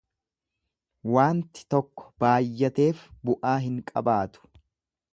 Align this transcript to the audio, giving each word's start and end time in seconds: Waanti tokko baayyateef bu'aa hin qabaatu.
Waanti 1.15 1.67
tokko 1.75 2.09
baayyateef 2.25 3.07
bu'aa 3.31 3.55
hin 3.67 3.81
qabaatu. 3.93 4.53